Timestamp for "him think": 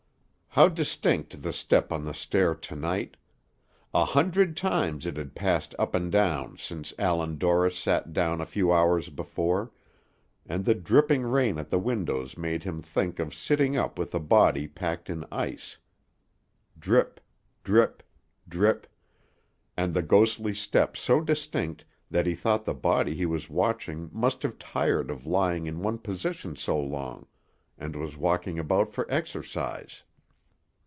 12.63-13.17